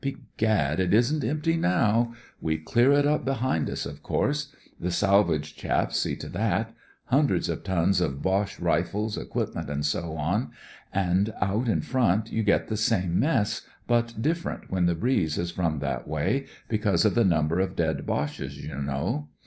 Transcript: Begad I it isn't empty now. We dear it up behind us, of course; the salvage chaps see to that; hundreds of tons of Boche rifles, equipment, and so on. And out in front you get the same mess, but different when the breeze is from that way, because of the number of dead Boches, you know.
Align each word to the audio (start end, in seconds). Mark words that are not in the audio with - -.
Begad 0.03 0.79
I 0.81 0.85
it 0.85 0.95
isn't 0.95 1.23
empty 1.23 1.55
now. 1.55 2.15
We 2.41 2.57
dear 2.57 2.91
it 2.91 3.05
up 3.05 3.23
behind 3.23 3.69
us, 3.69 3.85
of 3.85 4.01
course; 4.01 4.51
the 4.79 4.89
salvage 4.89 5.55
chaps 5.55 5.99
see 5.99 6.15
to 6.15 6.29
that; 6.29 6.73
hundreds 7.05 7.47
of 7.49 7.63
tons 7.63 8.01
of 8.01 8.19
Boche 8.19 8.59
rifles, 8.59 9.15
equipment, 9.15 9.69
and 9.69 9.85
so 9.85 10.17
on. 10.17 10.49
And 10.91 11.31
out 11.39 11.67
in 11.69 11.81
front 11.81 12.31
you 12.31 12.41
get 12.41 12.67
the 12.67 12.77
same 12.77 13.19
mess, 13.19 13.61
but 13.85 14.19
different 14.19 14.71
when 14.71 14.87
the 14.87 14.95
breeze 14.95 15.37
is 15.37 15.51
from 15.51 15.77
that 15.81 16.07
way, 16.07 16.47
because 16.67 17.05
of 17.05 17.13
the 17.13 17.23
number 17.23 17.59
of 17.59 17.75
dead 17.75 18.03
Boches, 18.07 18.57
you 18.57 18.75
know. 18.81 19.27